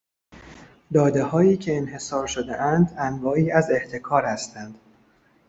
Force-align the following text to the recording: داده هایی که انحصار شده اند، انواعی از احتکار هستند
داده 0.93 1.23
هایی 1.23 1.57
که 1.57 1.77
انحصار 1.77 2.27
شده 2.27 2.61
اند، 2.61 2.93
انواعی 2.97 3.51
از 3.51 3.71
احتکار 3.71 4.25
هستند 4.25 4.75